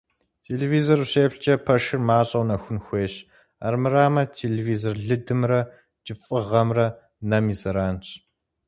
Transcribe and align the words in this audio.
Телевизор 0.45 0.97
ущеплъкӀэ 1.05 1.55
пэшыр 1.65 1.99
мащӀэу 2.07 2.47
нэхун 2.49 2.79
хуейщ, 2.85 3.15
армырамэ 3.67 4.23
телевизор 4.39 4.95
лыдымрэ 5.07 5.61
кӀыфӀыгъэмрэ 6.05 6.87
нэм 7.29 7.45
и 7.53 7.55
зэранщ. 7.59 8.07